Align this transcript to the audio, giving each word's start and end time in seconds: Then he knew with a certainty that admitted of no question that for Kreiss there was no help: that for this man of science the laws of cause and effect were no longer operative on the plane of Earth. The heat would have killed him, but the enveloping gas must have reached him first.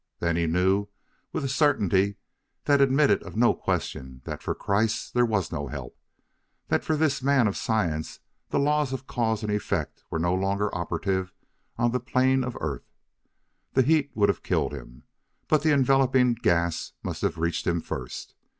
Then 0.17 0.35
he 0.35 0.47
knew 0.47 0.87
with 1.31 1.43
a 1.43 1.47
certainty 1.47 2.15
that 2.65 2.81
admitted 2.81 3.21
of 3.21 3.35
no 3.37 3.53
question 3.53 4.23
that 4.25 4.41
for 4.41 4.55
Kreiss 4.55 5.11
there 5.11 5.27
was 5.27 5.51
no 5.51 5.67
help: 5.67 5.95
that 6.69 6.83
for 6.83 6.97
this 6.97 7.21
man 7.21 7.45
of 7.47 7.55
science 7.55 8.19
the 8.49 8.57
laws 8.57 8.93
of 8.93 9.05
cause 9.05 9.43
and 9.43 9.51
effect 9.51 10.03
were 10.09 10.17
no 10.17 10.33
longer 10.33 10.73
operative 10.73 11.33
on 11.77 11.91
the 11.91 11.99
plane 11.99 12.43
of 12.43 12.57
Earth. 12.59 12.89
The 13.73 13.83
heat 13.83 14.09
would 14.15 14.29
have 14.29 14.41
killed 14.41 14.73
him, 14.73 15.03
but 15.47 15.61
the 15.61 15.71
enveloping 15.71 16.33
gas 16.33 16.93
must 17.03 17.21
have 17.21 17.37
reached 17.37 17.67
him 17.67 17.79
first. 17.79 18.33